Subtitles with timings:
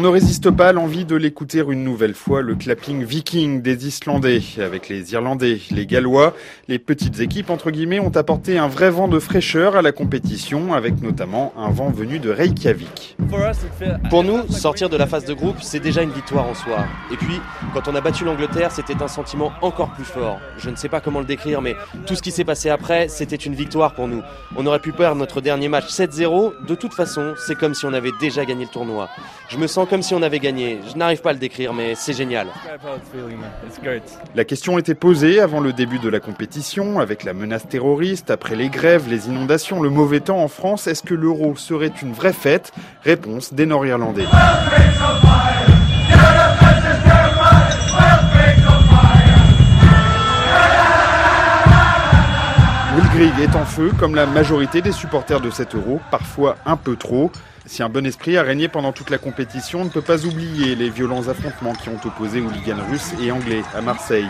[0.00, 4.42] ne résiste pas à l'envie de l'écouter une nouvelle fois, le clapping viking des Islandais,
[4.62, 6.34] avec les Irlandais, les Gallois.
[6.68, 10.74] Les petites équipes, entre guillemets, ont apporté un vrai vent de fraîcheur à la compétition,
[10.74, 13.16] avec notamment un vent venu de Reykjavik.
[14.10, 16.84] Pour nous, sortir de la phase de groupe, c'est déjà une victoire en soi.
[17.10, 17.40] Et puis,
[17.72, 20.38] quand on a battu l'Angleterre, c'était un sentiment encore plus fort.
[20.58, 23.36] Je ne sais pas comment le décrire, mais tout ce qui s'est passé après, c'était
[23.36, 24.20] une victoire pour nous.
[24.56, 26.66] On aurait pu perdre notre dernier match 7-0.
[26.66, 29.08] De toute façon, c'est comme si on avait déjà gagné le tournoi.
[29.48, 30.80] Je me sens comme si on avait gagné.
[30.90, 32.48] Je n'arrive pas à le décrire, mais c'est génial.
[34.34, 38.56] La question était posée avant le début de la compétition, avec la menace terroriste, après
[38.56, 40.86] les grèves, les inondations, le mauvais temps en France.
[40.86, 42.72] Est-ce que l'euro serait une vraie fête?
[43.04, 44.26] Réponse des Nord-Irlandais.
[52.96, 56.76] Will Grigg est en feu, comme la majorité des supporters de cet euro, parfois un
[56.76, 57.30] peu trop.
[57.66, 60.76] Si un bon esprit a régné pendant toute la compétition, on ne peut pas oublier
[60.76, 64.28] les violents affrontements qui ont opposé hooligans russes et anglais à Marseille.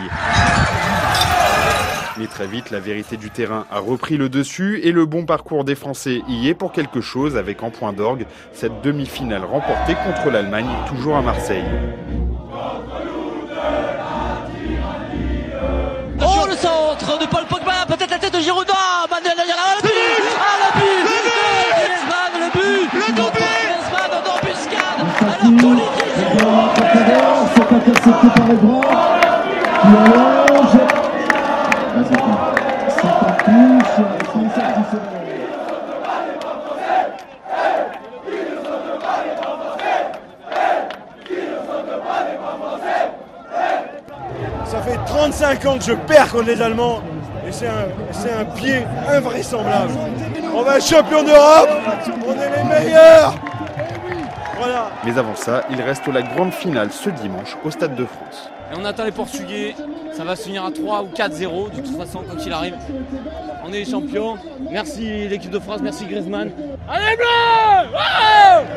[2.17, 5.65] Mais très vite, la vérité du terrain a repris le dessus et le bon parcours
[5.65, 10.31] des Français y est pour quelque chose avec en point d'orgue cette demi-finale remportée contre
[10.31, 11.65] l'Allemagne, toujours à Marseille.
[44.65, 47.01] Ça fait 35 ans que je perds contre les Allemands
[47.45, 49.91] et c'est un, un pied invraisemblable.
[50.55, 51.69] On va être champion d'Europe,
[52.25, 53.33] on est les meilleurs.
[55.03, 58.49] Mais avant ça, il reste la grande finale ce dimanche au Stade de France.
[58.71, 59.75] Et on attend les Portugais.
[60.11, 61.71] Ça va se finir à 3 ou 4-0.
[61.71, 62.75] De toute façon, quand il arrive,
[63.63, 64.37] on est les champions.
[64.71, 66.51] Merci l'équipe de France, merci Griezmann.
[66.89, 68.67] Allez Ouais